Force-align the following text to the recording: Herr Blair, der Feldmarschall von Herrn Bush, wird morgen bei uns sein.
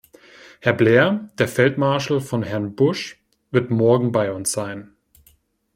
Herr 0.61 0.73
Blair, 0.73 1.29
der 1.37 1.47
Feldmarschall 1.47 2.21
von 2.21 2.41
Herrn 2.41 2.73
Bush, 2.75 3.21
wird 3.51 3.69
morgen 3.69 4.11
bei 4.11 4.33
uns 4.33 4.51
sein. 4.51 4.95